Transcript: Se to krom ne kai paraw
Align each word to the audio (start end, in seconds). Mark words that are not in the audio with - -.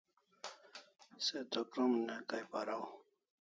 Se 1.25 1.39
to 1.51 1.61
krom 1.71 1.93
ne 2.07 2.15
kai 2.29 2.43
paraw 2.51 2.83